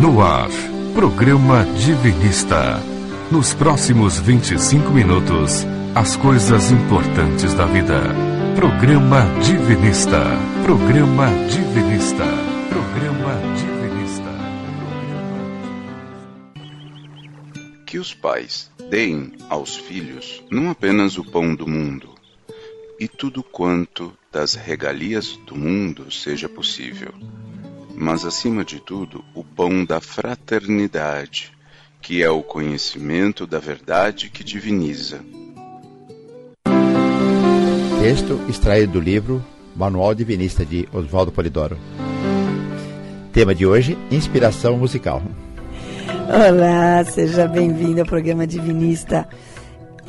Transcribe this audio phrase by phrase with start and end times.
[0.00, 0.48] No ar,
[0.94, 2.80] programa Divinista.
[3.30, 8.00] Nos próximos 25 minutos, as coisas importantes da vida.
[8.56, 10.22] Programa Divinista.
[10.64, 12.24] Programa Divinista.
[12.70, 14.30] Programa Divinista.
[17.84, 22.08] Que os pais deem aos filhos não apenas o pão do mundo,
[22.98, 27.12] e tudo quanto das regalias do mundo seja possível
[27.94, 31.52] mas acima de tudo, o pão da fraternidade,
[32.00, 35.20] que é o conhecimento da verdade que diviniza.
[38.00, 39.44] Texto extraído do livro
[39.76, 41.76] Manual Divinista de Oswaldo Polidoro.
[43.32, 45.22] Tema de hoje: Inspiração musical.
[46.28, 49.28] Olá, seja bem-vindo ao programa Divinista.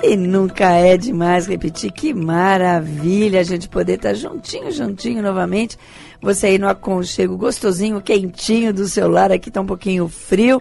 [0.03, 5.77] E nunca é demais repetir, que maravilha a gente poder estar juntinho, juntinho novamente.
[6.19, 10.59] Você aí no aconchego gostosinho, quentinho do seu lar, aqui tá um pouquinho frio.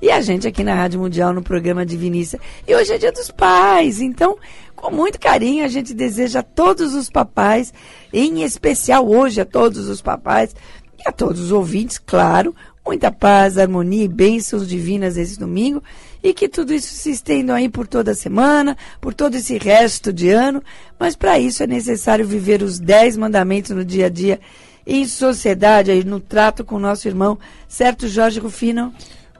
[0.00, 2.38] E a gente aqui na Rádio Mundial no programa Divinista.
[2.68, 4.36] E hoje é dia dos pais, então,
[4.76, 7.72] com muito carinho, a gente deseja a todos os papais,
[8.12, 10.54] em especial hoje a todos os papais
[10.98, 12.54] e a todos os ouvintes, claro,
[12.84, 15.82] muita paz, harmonia e bênçãos divinas esse domingo
[16.22, 20.12] e que tudo isso se estenda aí por toda a semana, por todo esse resto
[20.12, 20.62] de ano,
[20.98, 24.40] mas para isso é necessário viver os dez mandamentos no dia a dia,
[24.86, 28.92] em sociedade, aí no trato com o nosso irmão, certo, Jorge Rufino?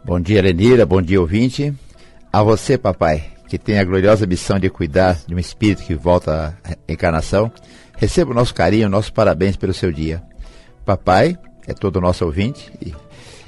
[0.04, 1.72] Bom dia, Lenira, bom dia, ouvinte.
[2.32, 6.58] A você, papai, que tem a gloriosa missão de cuidar de um espírito que volta
[6.64, 7.52] à encarnação,
[7.96, 10.22] receba o nosso carinho, nossos parabéns pelo seu dia.
[10.84, 12.92] Papai é todo o nosso ouvinte e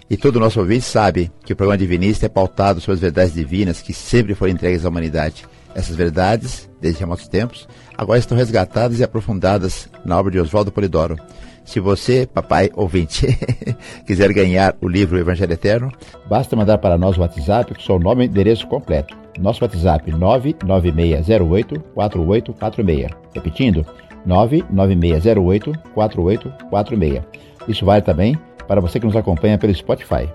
[0.09, 3.81] e todo nosso ouvinte sabe que o programa Divinista é pautado sobre as verdades divinas
[3.81, 5.47] que sempre foram entregues à humanidade.
[5.75, 7.67] Essas verdades, desde remotos tempos,
[7.97, 11.17] agora estão resgatadas e aprofundadas na obra de Oswaldo Polidoro.
[11.65, 13.27] Se você, papai ouvinte,
[14.07, 15.91] quiser ganhar o livro Evangelho Eterno,
[16.29, 19.17] basta mandar para nós o WhatsApp com seu nome e endereço completo.
[19.41, 23.11] Nosso WhatsApp 996084846.
[23.35, 23.87] Repetindo,
[24.27, 27.23] 996084846.
[27.67, 30.29] Isso vale também para você que nos acompanha pelo Spotify.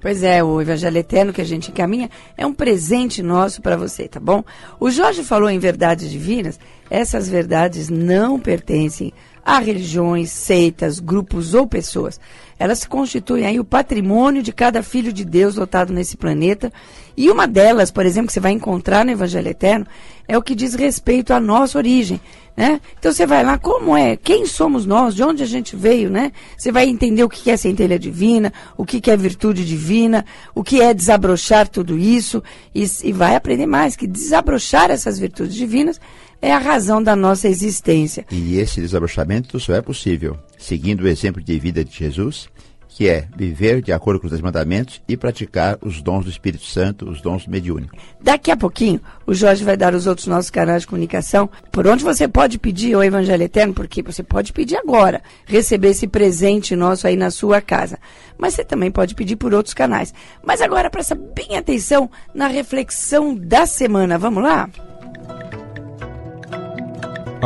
[0.00, 4.06] Pois é, o Evangelho Eterno que a gente encaminha é um presente nosso para você,
[4.06, 4.44] tá bom?
[4.78, 9.12] O Jorge falou em verdades divinas, essas verdades não pertencem
[9.44, 12.20] a religiões, seitas, grupos ou pessoas.
[12.58, 16.72] Elas constituem aí o patrimônio de cada filho de Deus lotado nesse planeta.
[17.16, 19.86] E uma delas, por exemplo, que você vai encontrar no Evangelho Eterno,
[20.26, 22.20] é o que diz respeito à nossa origem.
[22.56, 22.80] Né?
[22.98, 24.16] Então você vai lá, como é?
[24.16, 25.14] Quem somos nós?
[25.14, 26.32] De onde a gente veio, né?
[26.56, 30.24] Você vai entender o que é centelha divina, o que é virtude divina,
[30.54, 32.42] o que é desabrochar tudo isso
[32.74, 36.00] e, e vai aprender mais que desabrochar essas virtudes divinas
[36.40, 38.24] é a razão da nossa existência.
[38.30, 42.48] E esse desabrochamento só é possível seguindo o exemplo de vida de Jesus
[42.96, 47.06] que é viver de acordo com os mandamentos e praticar os dons do Espírito Santo,
[47.06, 48.00] os dons mediúnicos.
[48.18, 52.02] Daqui a pouquinho, o Jorge vai dar os outros nossos canais de comunicação, por onde
[52.02, 57.06] você pode pedir o Evangelho Eterno, porque você pode pedir agora, receber esse presente nosso
[57.06, 57.98] aí na sua casa.
[58.38, 60.14] Mas você também pode pedir por outros canais.
[60.42, 64.16] Mas agora presta bem atenção na reflexão da semana.
[64.16, 64.70] Vamos lá?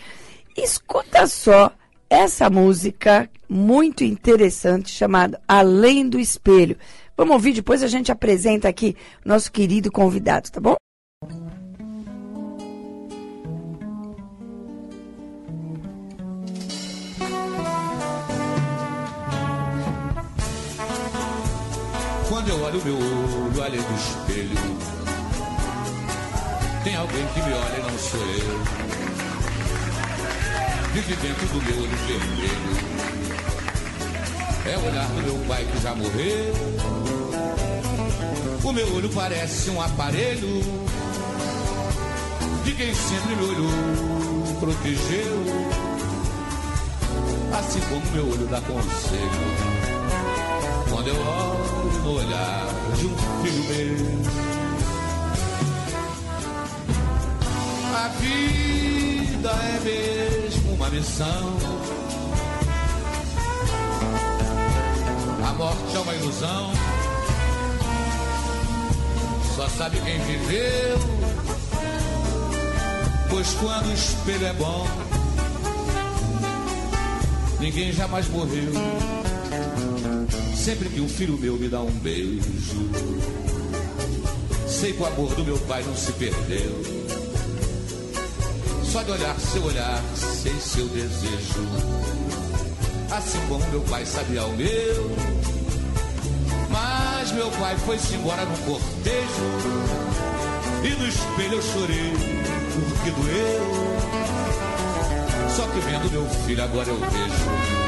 [0.56, 1.72] Escuta só
[2.08, 6.76] essa música muito interessante chamada Além do Espelho.
[7.16, 10.74] Vamos ouvir, depois a gente apresenta aqui nosso querido convidado, tá bom?
[22.74, 24.58] Olho meu olho além do espelho,
[26.82, 28.60] tem alguém que me olha e não sou eu.
[30.92, 32.74] Vive dentro do meu olho vermelho.
[34.66, 36.52] É o olhar do meu pai que já morreu.
[38.64, 40.60] O meu olho parece um aparelho
[42.64, 45.44] de quem sempre me olhou, protegeu.
[47.56, 49.84] Assim como meu olho dá conselho
[50.90, 51.63] quando eu olho
[52.02, 54.24] no olhar de um filho meu.
[57.96, 61.56] A vida é mesmo uma missão.
[65.46, 66.72] A morte é uma ilusão.
[69.56, 70.98] Só sabe quem viveu.
[73.30, 74.86] Pois quando o espelho é bom,
[77.60, 78.72] ninguém jamais morreu.
[80.64, 82.40] Sempre que um filho meu me dá um beijo,
[84.66, 86.82] sei que o amor do meu pai não se perdeu.
[88.82, 91.68] Só de olhar seu olhar, sei seu desejo.
[93.10, 95.10] Assim como meu pai sabia o meu.
[96.70, 99.44] Mas meu pai foi-se embora num cortejo.
[100.82, 102.12] E no espelho eu chorei,
[102.72, 103.66] porque doeu.
[105.54, 107.83] Só que vendo meu filho agora eu vejo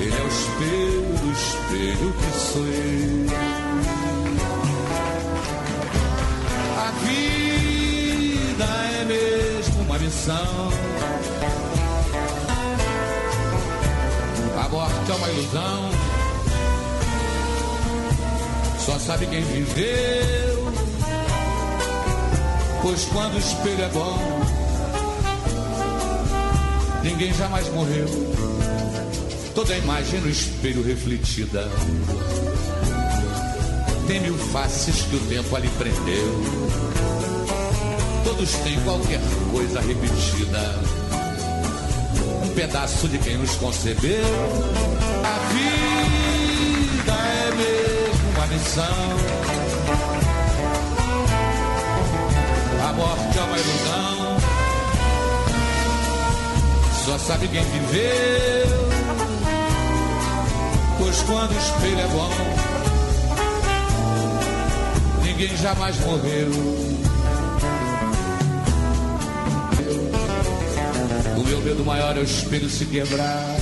[0.00, 3.26] ele é o espelho do espelho que sou eu.
[6.78, 8.64] A vida
[9.00, 10.70] é mesmo uma missão.
[14.56, 15.90] A morte é uma ilusão.
[18.78, 20.72] Só sabe quem viveu.
[22.82, 24.18] Pois quando o espelho é bom,
[27.02, 28.06] ninguém jamais morreu
[29.58, 31.68] toda a imagem no espelho refletida.
[34.06, 36.42] Tem mil faces que o tempo ali prendeu.
[38.22, 39.18] Todos têm qualquer
[39.50, 40.78] coisa repetida.
[42.44, 44.24] Um pedaço de quem nos concebeu.
[45.24, 48.84] A vida é mesmo uma missão.
[52.88, 54.36] A morte é uma ilusão.
[57.04, 58.77] Só sabe quem viveu
[61.08, 62.30] Pois quando o espelho é bom,
[65.24, 66.50] ninguém jamais morreu.
[71.34, 73.56] O meu medo maior é o espelho se quebrar.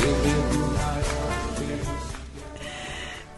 [0.00, 0.76] Meu medo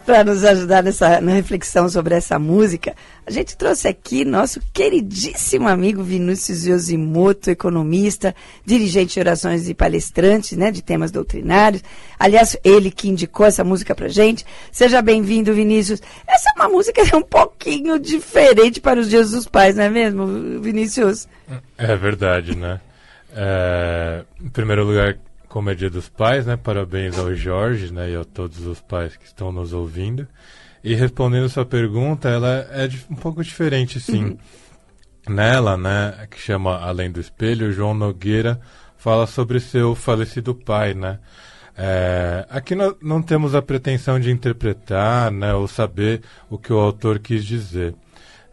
[0.04, 2.94] para nos ajudar nessa, na reflexão sobre essa música,
[3.26, 8.34] a gente trouxe aqui nosso queridíssimo amigo Vinícius Yoshimoto, economista,
[8.64, 11.82] dirigente de orações e palestrante né, de temas doutrinários.
[12.18, 14.44] Aliás, ele que indicou essa música para gente.
[14.70, 16.02] Seja bem-vindo, Vinícius.
[16.26, 19.90] Essa é uma música é um pouquinho diferente para os dias dos pais, não é
[19.90, 21.28] mesmo, Vinícius?
[21.78, 22.80] É verdade, né?
[23.34, 25.16] É, em primeiro lugar,
[25.52, 26.56] como é Dia dos Pais, né?
[26.56, 28.10] Parabéns ao Jorge, né?
[28.10, 30.26] E a todos os pais que estão nos ouvindo.
[30.82, 34.24] E respondendo sua pergunta, ela é um pouco diferente, sim.
[34.24, 34.38] Uhum.
[35.28, 38.58] Nela, né, que chama Além do Espelho, João Nogueira
[38.96, 41.18] fala sobre seu falecido pai, né?
[41.76, 46.78] É, aqui nós não temos a pretensão de interpretar, né, ou saber o que o
[46.78, 47.94] autor quis dizer.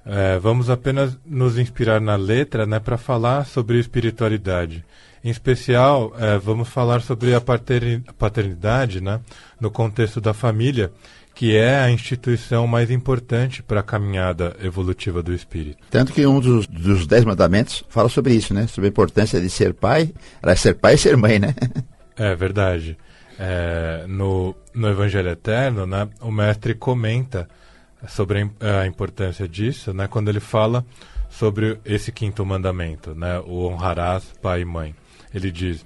[0.05, 4.83] É, vamos apenas nos inspirar na letra, né, para falar sobre espiritualidade
[5.23, 9.19] em especial, é, vamos falar sobre a paternidade né,
[9.59, 10.91] no contexto da família,
[11.35, 15.77] que é a instituição mais importante para a caminhada evolutiva do espírito.
[15.89, 18.67] Tanto que um dos, dos, dez mandamentos fala sobre isso, né?
[18.67, 20.11] Sobre a importância de ser pai,
[20.57, 21.55] ser pai e ser mãe, né?
[22.17, 22.97] É verdade.
[23.39, 27.47] É, no, no Evangelho Eterno, né, o mestre comenta
[28.09, 30.85] sobre a, a importância disso, né, quando ele fala
[31.29, 34.93] sobre esse quinto mandamento, né, o honrarás pai e mãe.
[35.33, 35.85] Ele diz: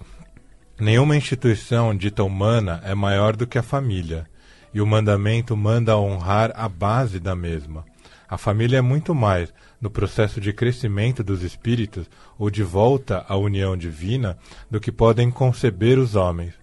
[0.79, 4.25] Nenhuma instituição dita humana é maior do que a família,
[4.73, 7.85] e o mandamento manda honrar a base da mesma.
[8.27, 12.09] A família é muito mais, no processo de crescimento dos espíritos
[12.39, 14.37] ou de volta à união divina,
[14.71, 16.53] do que podem conceber os homens.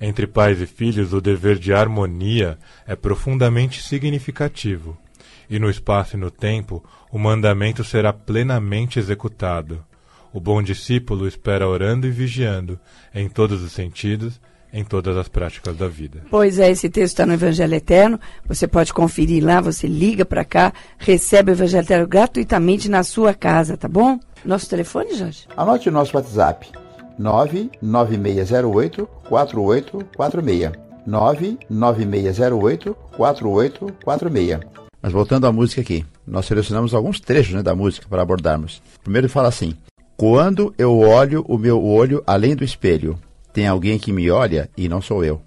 [0.00, 2.56] Entre pais e filhos, o dever de harmonia
[2.86, 4.96] é profundamente significativo,
[5.50, 9.84] e no espaço e no tempo, o mandamento será plenamente executado.
[10.32, 12.78] O bom discípulo espera orando e vigiando,
[13.14, 14.40] em todos os sentidos,
[14.72, 16.22] em todas as práticas da vida.
[16.30, 18.20] Pois é, esse texto está no Evangelho Eterno.
[18.46, 23.32] Você pode conferir lá, você liga para cá, recebe o Evangelho Eterno gratuitamente na sua
[23.34, 24.20] casa, tá bom?
[24.44, 25.46] Nosso telefone, Jorge?
[25.56, 26.70] Anote o nosso WhatsApp:
[27.18, 30.88] 99608 4846.
[31.06, 34.60] 99608 4846.
[35.00, 38.82] Mas voltando à música aqui, nós selecionamos alguns trechos né, da música para abordarmos.
[39.02, 39.74] Primeiro ele fala assim:
[40.20, 43.16] Quando eu olho o meu olho além do espelho,
[43.52, 45.40] tem alguém que me olha e não sou eu.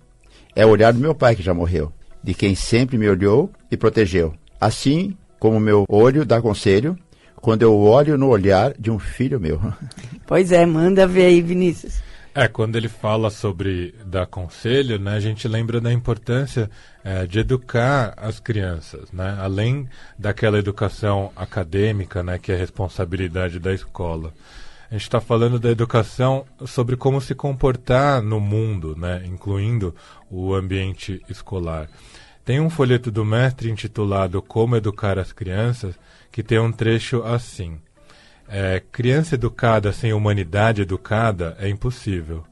[0.55, 1.91] É o olhar do meu pai que já morreu,
[2.23, 4.33] de quem sempre me olhou e protegeu.
[4.61, 6.97] Assim como meu olho dá conselho,
[7.35, 9.59] quando eu olho no olhar de um filho meu.
[10.25, 12.01] Pois é, manda ver aí, Vinícius.
[12.33, 16.71] É, quando ele fala sobre dar conselho, né, a gente lembra da importância
[17.03, 23.73] é, de educar as crianças, né, além daquela educação acadêmica, né, que é responsabilidade da
[23.73, 24.33] escola.
[24.91, 29.95] A gente está falando da educação sobre como se comportar no mundo, né, incluindo
[30.29, 31.87] o ambiente escolar.
[32.43, 35.97] Tem um folheto do mestre intitulado Como Educar as Crianças,
[36.29, 37.79] que tem um trecho assim.
[38.49, 42.43] É, criança educada sem humanidade educada é impossível.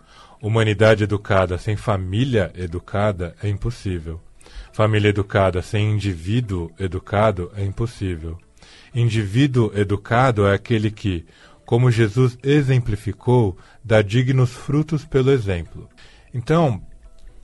[0.41, 4.17] Humanidade educada sem família educada é impossível.
[4.71, 8.39] Família educada sem indivíduo educado é impossível.
[8.93, 11.25] Indivíduo educado é aquele que,
[11.69, 15.87] como Jesus exemplificou, dá dignos frutos pelo exemplo.
[16.33, 16.81] Então,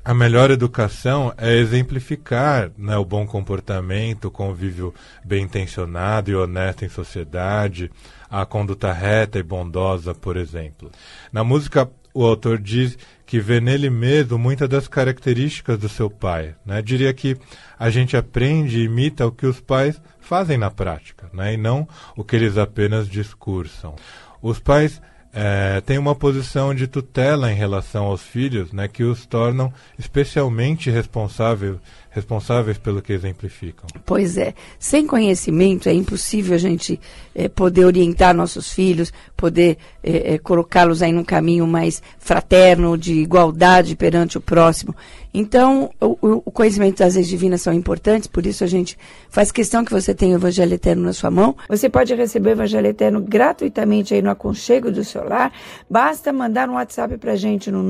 [0.04, 6.84] a melhor educação é exemplificar né, o bom comportamento, o convívio bem intencionado e honesto
[6.84, 7.92] em sociedade,
[8.28, 10.90] a conduta reta e bondosa, por exemplo.
[11.32, 16.56] Na música, o autor diz que vê nele mesmo muitas das características do seu pai.
[16.66, 16.82] Né?
[16.82, 17.38] Diria que
[17.78, 21.54] a gente aprende e imita o que os pais fazem na prática, né?
[21.54, 23.96] e não o que eles apenas discursam.
[24.42, 25.02] Os pais
[25.36, 30.90] é, têm uma posição de tutela em relação aos filhos, né, que os tornam especialmente
[30.90, 31.76] responsáveis
[32.16, 33.86] responsáveis pelo que exemplificam.
[34.06, 34.54] Pois é.
[34.80, 36.98] Sem conhecimento é impossível a gente
[37.36, 43.16] é, poder orientar nossos filhos, poder é, é, colocá-los aí num caminho mais fraterno, de
[43.16, 44.96] igualdade perante o próximo.
[45.34, 48.98] Então, o, o, conhecimento das leis divinas são importantes, por isso a gente
[49.30, 51.58] faz questão que você tenha o Evangelho Eterno na sua mão.
[51.68, 55.52] Você pode receber o Evangelho Eterno gratuitamente aí no aconchego do seu lar.
[55.90, 57.84] Basta mandar um WhatsApp pra gente no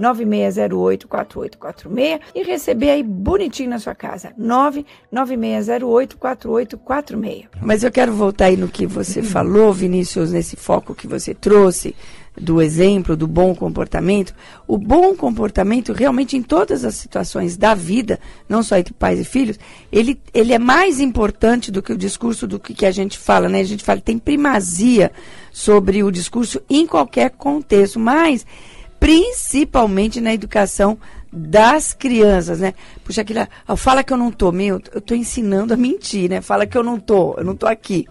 [0.00, 4.32] 996084846 e receber aí bonitinho na sua casa.
[5.12, 7.48] 996084846.
[7.60, 11.94] Mas eu quero voltar aí no que você falou, Vinícius, nesse foco que você trouxe
[12.40, 14.34] do exemplo, do bom comportamento,
[14.66, 18.18] o bom comportamento realmente em todas as situações da vida,
[18.48, 19.58] não só entre pais e filhos,
[19.90, 23.48] ele, ele é mais importante do que o discurso do que, que a gente fala,
[23.48, 23.60] né?
[23.60, 25.12] A gente fala tem primazia
[25.52, 28.46] sobre o discurso em qualquer contexto, mas
[29.02, 30.96] principalmente na educação
[31.32, 32.72] das crianças, né?
[33.02, 33.40] Puxa, aquilo,
[33.76, 36.40] fala que eu não tô, meu, eu tô ensinando a mentir, né?
[36.40, 38.06] Fala que eu não tô, eu não tô aqui.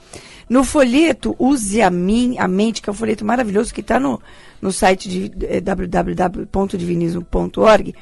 [0.49, 4.21] No folheto Use a, Min, a Mente, que é um folheto maravilhoso que está no,
[4.61, 7.95] no site de é, www.divinismo.org,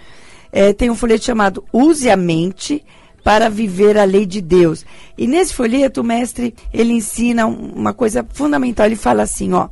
[0.51, 2.83] é, tem um folheto chamado Use a Mente
[3.23, 4.83] para viver a lei de Deus.
[5.15, 8.87] E nesse folheto o mestre ele ensina uma coisa fundamental.
[8.87, 9.69] Ele fala assim, ó,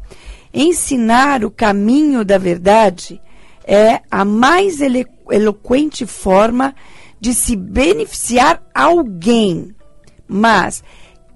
[0.58, 3.22] ensinar o caminho da verdade
[3.64, 6.74] é a mais elo eloquente forma
[7.20, 9.76] de se beneficiar alguém,
[10.28, 10.84] mas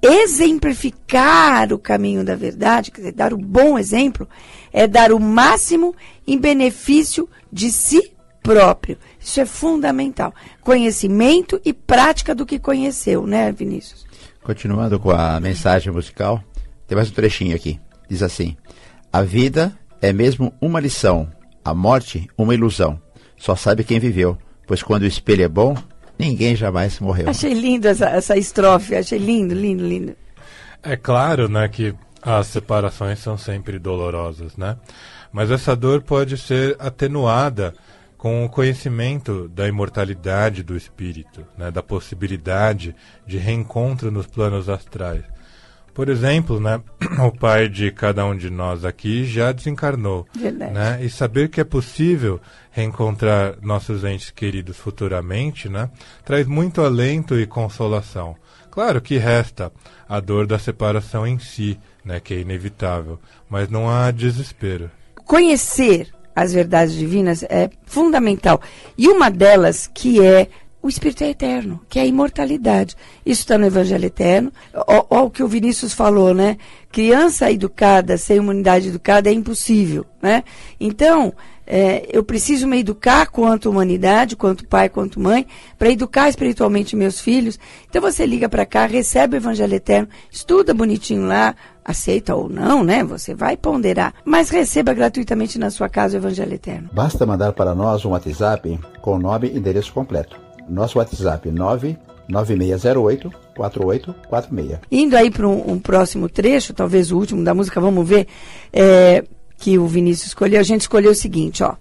[0.01, 4.27] exemplificar o caminho da verdade, quer dizer, dar o bom exemplo,
[4.73, 5.93] é dar o máximo
[6.25, 8.97] em benefício de si próprio.
[9.19, 10.33] Isso é fundamental.
[10.61, 14.05] Conhecimento e prática do que conheceu, né, Vinícius?
[14.41, 16.43] Continuando com a mensagem musical,
[16.87, 17.79] tem mais um trechinho aqui.
[18.09, 18.57] Diz assim:
[19.11, 21.29] A vida é mesmo uma lição,
[21.63, 22.99] a morte uma ilusão.
[23.37, 24.37] Só sabe quem viveu,
[24.67, 25.75] pois quando o espelho é bom,
[26.21, 27.29] Ninguém jamais morreu.
[27.29, 30.15] Achei lindo essa, essa estrofe, achei lindo, lindo, lindo.
[30.83, 34.77] É claro, né, que as separações são sempre dolorosas, né?
[35.31, 37.73] Mas essa dor pode ser atenuada
[38.19, 45.23] com o conhecimento da imortalidade do espírito, né, da possibilidade de reencontro nos planos astrais.
[45.93, 46.81] Por exemplo, né,
[47.25, 50.25] o pai de cada um de nós aqui já desencarnou.
[50.33, 50.73] Verdade.
[50.73, 52.39] Né, e saber que é possível
[52.71, 55.89] reencontrar nossos entes queridos futuramente né,
[56.23, 58.35] traz muito alento e consolação.
[58.69, 59.71] Claro que resta
[60.07, 63.19] a dor da separação em si, né, que é inevitável,
[63.49, 64.89] mas não há desespero.
[65.25, 68.61] Conhecer as verdades divinas é fundamental.
[68.97, 70.47] E uma delas que é
[70.81, 72.95] o Espírito é eterno, que é a imortalidade.
[73.25, 74.51] Isso está no Evangelho Eterno.
[74.73, 76.57] Olha o que o Vinícius falou, né?
[76.91, 80.43] Criança educada sem humanidade educada é impossível, né?
[80.79, 81.33] Então,
[81.73, 85.47] é, eu preciso me educar quanto humanidade, quanto pai, quanto mãe,
[85.77, 87.59] para educar espiritualmente meus filhos.
[87.89, 92.83] Então você liga para cá, recebe o Evangelho Eterno, estuda bonitinho lá, aceita ou não,
[92.83, 93.03] né?
[93.03, 96.89] Você vai ponderar, mas receba gratuitamente na sua casa o Evangelho Eterno.
[96.91, 100.50] Basta mandar para nós um WhatsApp com nome e endereço completo.
[100.71, 104.79] Nosso WhatsApp 99608 4846.
[104.91, 108.27] Indo aí para um, um, próximo trecho, talvez o último da música, vamos ver.
[108.71, 109.23] É,
[109.57, 111.75] que o Vinícius escolheu, a gente escolheu o seguinte, ó.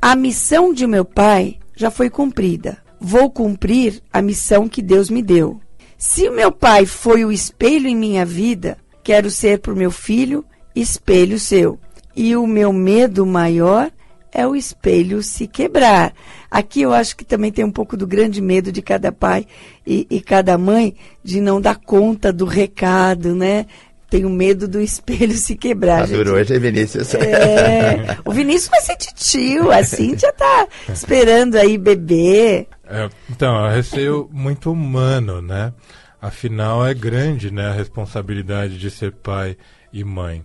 [0.00, 2.78] A missão de meu pai já foi cumprida.
[2.98, 5.60] Vou cumprir a missão que Deus me deu.
[5.98, 9.90] Se o meu pai foi o espelho em minha vida, quero ser para o meu
[9.90, 11.78] filho espelho seu.
[12.16, 13.90] E o meu medo maior
[14.32, 16.14] é o espelho se quebrar.
[16.50, 19.46] Aqui eu acho que também tem um pouco do grande medo de cada pai
[19.86, 23.66] e, e cada mãe de não dar conta do recado, né?
[24.12, 26.00] tenho medo do espelho se quebrar.
[26.00, 27.14] Maduro tá hoje é Vinícius.
[27.14, 32.66] É, o Vinícius vai ser tio, a Cíntia tá esperando aí bebê.
[32.86, 35.72] É, então, é receio muito humano, né?
[36.20, 39.56] Afinal, é grande né, a responsabilidade de ser pai
[39.92, 40.44] e mãe.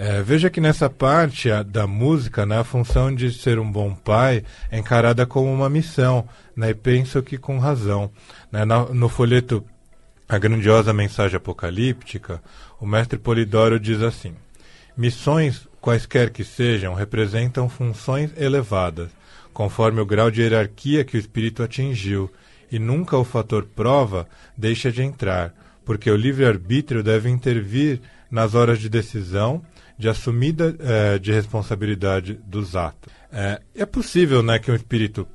[0.00, 3.92] É, veja que nessa parte a, da música, né, a função de ser um bom
[3.92, 8.08] pai é encarada como uma missão, né, e penso que com razão.
[8.52, 9.64] Né, no, no folheto
[10.28, 12.40] A Grandiosa Mensagem Apocalíptica,
[12.78, 14.36] o mestre Polidoro diz assim:
[14.96, 19.08] Missões, quaisquer que sejam, representam funções elevadas,
[19.52, 22.30] conforme o grau de hierarquia que o espírito atingiu,
[22.70, 25.52] e nunca o fator prova deixa de entrar,
[25.84, 28.00] porque o livre-arbítrio deve intervir
[28.30, 29.60] nas horas de decisão,
[29.98, 33.12] de assumida eh, de responsabilidade dos atos.
[33.32, 35.26] É, é possível né, que um espírito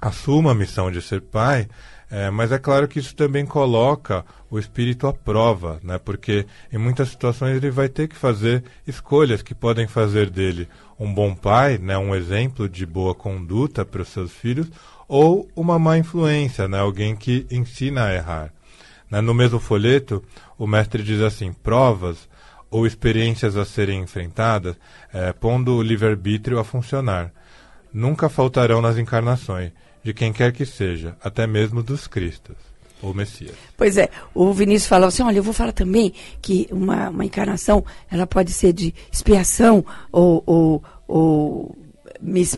[0.00, 1.68] assuma a missão de ser pai,
[2.10, 5.96] é, mas é claro que isso também coloca o espírito à prova, né?
[5.96, 10.68] porque em muitas situações ele vai ter que fazer escolhas que podem fazer dele
[10.98, 11.96] um bom pai, né?
[11.96, 14.68] um exemplo de boa conduta para os seus filhos,
[15.06, 16.80] ou uma má influência, né?
[16.80, 18.52] alguém que ensina a errar.
[19.08, 19.20] Né?
[19.20, 20.20] No mesmo folheto,
[20.58, 22.28] o mestre diz assim: provas
[22.70, 24.76] ou experiências a serem enfrentadas,
[25.12, 27.32] é, pondo o livre-arbítrio a funcionar.
[27.92, 32.56] Nunca faltarão nas encarnações de quem quer que seja, até mesmo dos cristos
[33.02, 33.54] ou Messias.
[33.76, 37.84] Pois é, o Vinícius falou assim, olha, eu vou falar também que uma, uma encarnação,
[38.10, 41.78] ela pode ser de expiação ou, ou, ou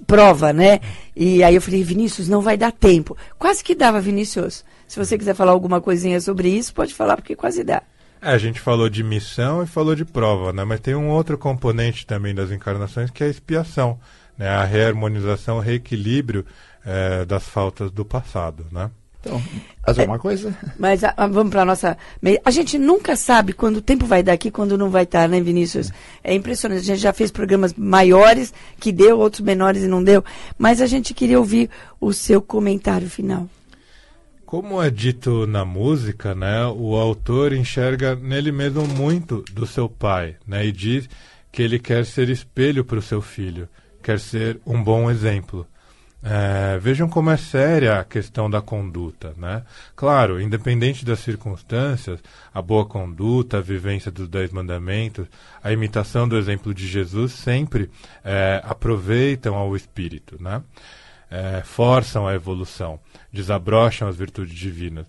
[0.07, 0.81] prova, né?
[1.15, 3.17] E aí eu falei, Vinícius, não vai dar tempo.
[3.39, 4.65] Quase que dava, Vinícius.
[4.87, 7.83] Se você quiser falar alguma coisinha sobre isso, pode falar, porque quase dá.
[8.23, 10.63] É, a gente falou de missão e falou de prova, né?
[10.63, 13.99] Mas tem um outro componente também das encarnações que é a expiação,
[14.39, 14.49] né?
[14.49, 16.47] A reharmonização, o reequilíbrio
[16.87, 18.93] é, das faltas do passado, né?
[19.21, 19.41] Então,
[19.87, 20.57] mais alguma é, coisa?
[20.79, 21.99] Mas a, a, vamos para a nossa.
[22.45, 25.41] A gente nunca sabe quando o tempo vai dar aqui, quando não vai estar, né,
[25.41, 25.91] Vinícius?
[26.23, 26.81] É impressionante.
[26.81, 30.25] A gente já fez programas maiores que deu, outros menores e não deu.
[30.57, 33.49] Mas a gente queria ouvir o seu comentário final.
[34.53, 40.37] Como é dito na música, né, o autor enxerga nele mesmo muito do seu pai,
[40.47, 41.09] né, e diz
[41.51, 43.67] que ele quer ser espelho para o seu filho,
[44.03, 45.67] quer ser um bom exemplo.
[46.23, 49.63] É, vejam como é séria a questão da conduta, né?
[49.97, 52.21] Claro, independente das circunstâncias,
[52.53, 55.27] a boa conduta, a vivência dos dez mandamentos,
[55.65, 57.91] a imitação do exemplo de Jesus sempre
[58.23, 60.63] é, aproveitam ao espírito, né?
[61.35, 63.01] É, forçam a evolução,
[63.33, 65.07] desabrocham as virtudes divinas.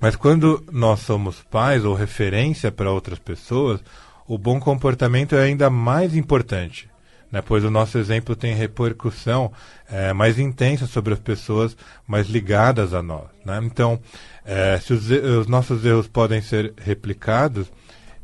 [0.00, 3.80] Mas quando nós somos pais ou referência para outras pessoas,
[4.26, 6.88] o bom comportamento é ainda mais importante
[7.32, 9.50] né, pois o nosso exemplo tem repercussão
[9.90, 11.74] é, mais intensa sobre as pessoas
[12.06, 13.28] mais ligadas a nós.
[13.42, 13.58] Né?
[13.64, 13.98] Então,
[14.44, 17.72] é, se os, os, nossos erros podem ser replicados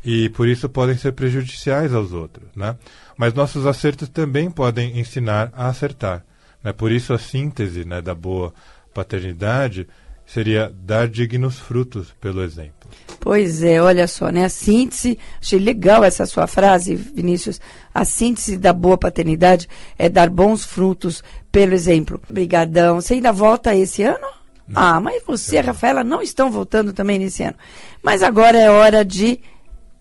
[0.05, 2.77] e por isso podem ser prejudiciais aos outros, né?
[3.17, 6.23] mas nossos acertos também podem ensinar a acertar.
[6.69, 6.73] Né?
[6.73, 8.53] Por isso a síntese né, da boa
[8.93, 9.89] paternidade
[10.27, 12.91] seria dar dignos frutos pelo exemplo.
[13.19, 14.45] Pois é, olha só, né?
[14.45, 17.59] A síntese, achei legal essa sua frase, Vinícius.
[17.95, 19.67] A síntese da boa paternidade
[19.99, 22.21] é dar bons frutos pelo exemplo.
[22.29, 23.01] Obrigadão.
[23.01, 24.27] Você ainda volta esse ano?
[24.69, 24.83] Não.
[24.83, 27.57] Ah, mas você e a Rafaela não estão voltando também nesse ano.
[28.03, 29.41] Mas agora é hora de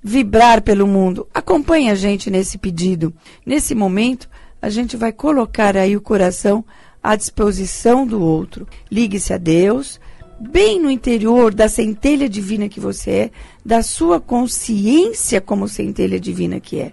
[0.03, 1.25] vibrar pelo mundo.
[1.34, 3.13] Acompanhe a gente nesse pedido.
[3.45, 4.30] Nesse momento,
[4.62, 6.63] a gente vai colocar aí o coração
[7.02, 8.67] à disposição do outro.
[8.91, 10.00] Ligue-se a Deus
[10.39, 13.32] bem no interior da centelha divina que você é,
[13.65, 16.91] da sua consciência como centelha divina que é.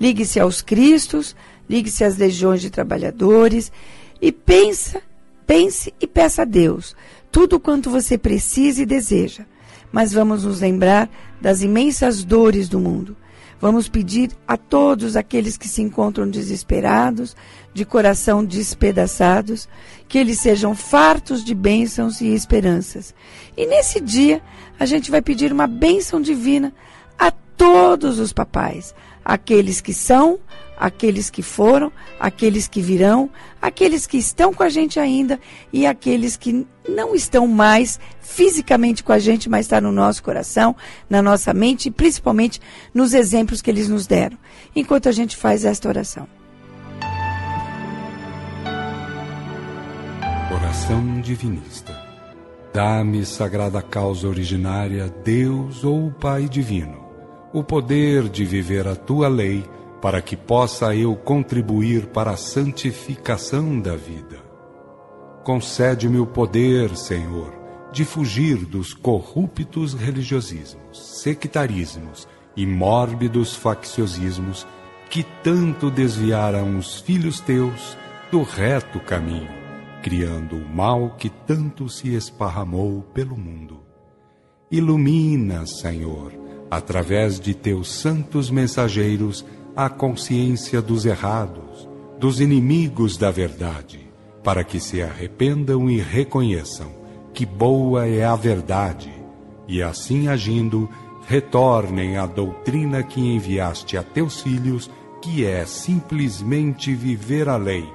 [0.00, 1.36] Ligue-se aos Cristos,
[1.68, 3.70] ligue-se às legiões de trabalhadores
[4.22, 5.02] e pensa
[5.48, 6.94] Pense e peça a Deus
[7.32, 9.46] tudo quanto você precisa e deseja.
[9.90, 11.08] Mas vamos nos lembrar
[11.40, 13.16] das imensas dores do mundo.
[13.60, 17.34] Vamos pedir a todos aqueles que se encontram desesperados,
[17.74, 19.68] de coração despedaçados,
[20.08, 23.14] que eles sejam fartos de bênçãos e esperanças.
[23.56, 24.40] E nesse dia,
[24.78, 26.72] a gente vai pedir uma bênção divina
[27.18, 28.94] a todos os papais,
[29.24, 30.38] aqueles que são,
[30.78, 33.28] aqueles que foram, aqueles que virão,
[33.60, 35.40] aqueles que estão com a gente ainda
[35.72, 40.76] e aqueles que não estão mais fisicamente com a gente, mas está no nosso coração,
[41.10, 42.60] na nossa mente e principalmente
[42.94, 44.38] nos exemplos que eles nos deram.
[44.74, 46.28] Enquanto a gente faz esta oração.
[50.54, 51.96] Oração divinista.
[52.72, 57.04] Dá-me, sagrada causa originária, Deus ou Pai divino,
[57.52, 59.64] o poder de viver a tua lei
[60.00, 64.38] para que possa eu contribuir para a santificação da vida.
[65.44, 67.54] Concede-me o poder, Senhor,
[67.92, 74.66] de fugir dos corruptos religiosismos, sectarismos e mórbidos facciosismos
[75.08, 77.96] que tanto desviaram os filhos teus
[78.30, 79.48] do reto caminho,
[80.02, 83.80] criando o mal que tanto se esparramou pelo mundo.
[84.70, 86.32] Ilumina, Senhor,
[86.70, 89.46] através de teus santos mensageiros,
[89.78, 91.88] a consciência dos errados,
[92.18, 94.10] dos inimigos da verdade,
[94.42, 96.90] para que se arrependam e reconheçam
[97.32, 99.08] que boa é a verdade,
[99.68, 100.88] e assim agindo,
[101.28, 104.90] retornem à doutrina que enviaste a teus filhos,
[105.22, 107.88] que é simplesmente viver a lei,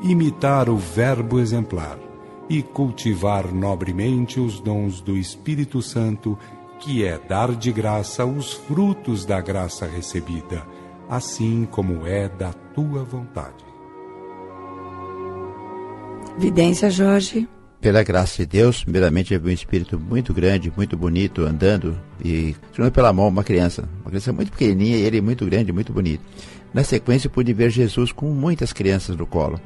[0.00, 1.98] imitar o Verbo exemplar
[2.48, 6.38] e cultivar nobremente os dons do Espírito Santo,
[6.78, 10.64] que é dar de graça os frutos da graça recebida
[11.08, 13.64] assim como é da tua vontade.
[16.38, 17.48] Vidência, Jorge.
[17.80, 22.56] Pela graça de Deus, primeiramente eu vi um espírito muito grande, muito bonito, andando e
[22.72, 23.88] segurando pela mão uma criança.
[24.00, 26.22] Uma criança muito pequenininha e ele muito grande, muito bonito.
[26.74, 29.60] Na sequência, pude ver Jesus com muitas crianças no colo.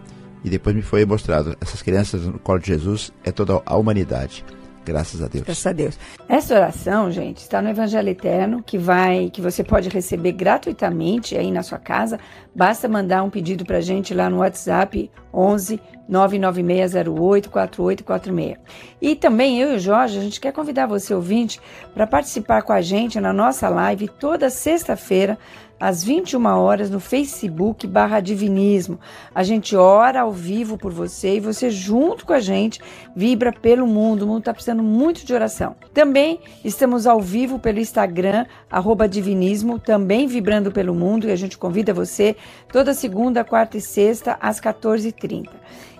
[0.44, 4.44] E depois me foi mostrado, essas crianças no colo de Jesus é toda a humanidade.
[4.84, 5.44] Graças a Deus.
[5.44, 5.98] Graças a Deus.
[6.28, 11.50] Essa oração, gente, está no Evangelho Eterno, que vai, que você pode receber gratuitamente aí
[11.50, 12.18] na sua casa.
[12.54, 18.58] Basta mandar um pedido para a gente lá no WhatsApp 11 99608 4846.
[19.00, 21.60] E também eu e o Jorge, a gente quer convidar você ouvinte
[21.94, 25.38] para participar com a gente na nossa live toda sexta-feira
[25.80, 29.00] às 21 horas no Facebook barra Divinismo.
[29.34, 32.78] A gente ora ao vivo por você e você junto com a gente
[33.16, 34.22] vibra pelo mundo.
[34.22, 35.74] O mundo está precisando muito de oração.
[35.94, 41.56] Também estamos ao vivo pelo Instagram, arroba Divinismo, também vibrando pelo mundo e a gente
[41.56, 42.36] convida você
[42.70, 45.48] toda segunda, quarta e sexta às 14h30.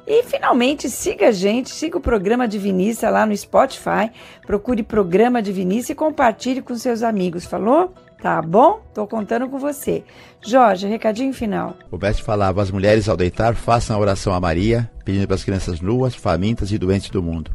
[0.07, 4.11] E finalmente siga a gente, siga o programa Divinista lá no Spotify,
[4.45, 7.95] procure programa Divinista e compartilhe com seus amigos, falou?
[8.23, 8.83] Tá bom?
[8.93, 10.05] Tô contando com você.
[10.43, 11.75] Jorge, recadinho final.
[11.91, 15.45] O mestre falava: as mulheres ao deitar façam a oração a Maria, pedindo para as
[15.45, 17.51] crianças nuas, famintas e doentes do mundo.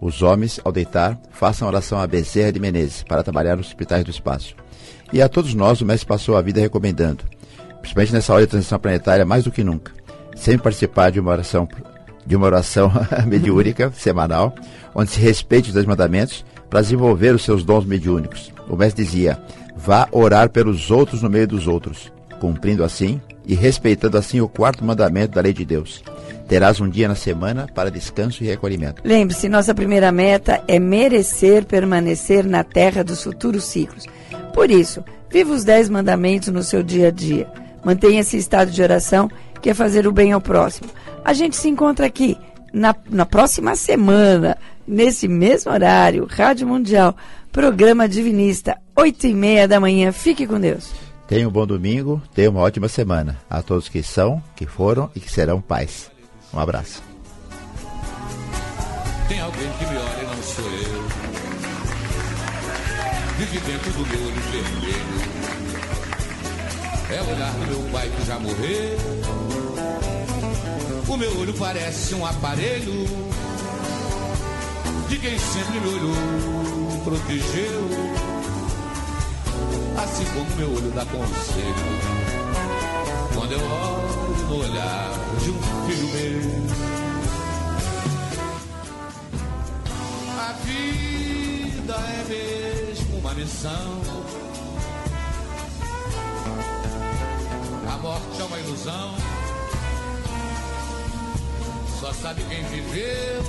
[0.00, 4.04] Os homens, ao deitar, façam a oração a Bezerra de Menezes, para trabalhar nos hospitais
[4.04, 4.54] do espaço.
[5.12, 7.24] E a todos nós, o mestre passou a vida recomendando,
[7.80, 9.92] principalmente nessa hora de transição planetária, mais do que nunca,
[10.34, 11.68] sempre participar de uma oração,
[12.24, 12.90] de uma oração
[13.26, 14.54] mediúnica semanal,
[14.94, 18.52] onde se respeite os dois mandamentos para desenvolver os seus dons mediúnicos.
[18.68, 19.38] O mestre dizia:
[19.82, 24.84] Vá orar pelos outros no meio dos outros, cumprindo assim e respeitando assim o quarto
[24.84, 26.04] mandamento da lei de Deus.
[26.46, 29.00] Terás um dia na semana para descanso e recolhimento.
[29.02, 34.04] Lembre-se, nossa primeira meta é merecer permanecer na terra dos futuros ciclos.
[34.52, 37.48] Por isso, viva os dez mandamentos no seu dia a dia.
[37.82, 39.30] Mantenha esse estado de oração,
[39.62, 40.90] que é fazer o bem ao próximo.
[41.24, 42.36] A gente se encontra aqui
[42.70, 47.16] na, na próxima semana, nesse mesmo horário, Rádio Mundial,
[47.50, 50.12] programa Divinista, 8 e meia da manhã.
[50.12, 50.90] Fique com Deus.
[51.26, 53.40] Tenha um bom domingo, tenha uma ótima semana.
[53.48, 56.10] A todos que são, que foram e que serão pais.
[56.52, 57.02] Um abraço.
[59.26, 61.02] Tem alguém que me olha e não sou eu.
[63.38, 65.20] Vive dentro do meu olho vermelho.
[67.10, 68.98] É o olhar do meu pai que já morreu.
[71.08, 73.06] O meu olho parece um aparelho
[75.08, 76.14] de quem sempre me olhou,
[77.02, 78.30] protegeu.
[80.02, 81.74] Assim como meu olho dá conselho.
[83.34, 85.10] Quando eu olho no olhar
[85.42, 86.40] de um filho meu.
[90.38, 94.00] A vida é mesmo uma missão.
[97.92, 99.14] A morte é uma ilusão.
[102.00, 103.42] Só sabe quem viveu.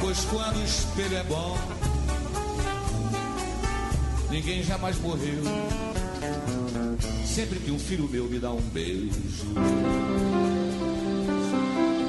[0.00, 1.56] Pois quando o espelho é bom,
[4.30, 5.42] ninguém jamais morreu.
[7.24, 9.12] Sempre que um filho meu me dá um beijo.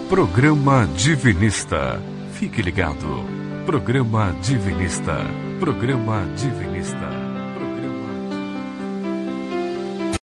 [0.09, 2.01] Programa Divinista.
[2.33, 3.25] Fique ligado.
[3.65, 5.17] Programa Divinista.
[5.59, 7.16] Programa Divinista.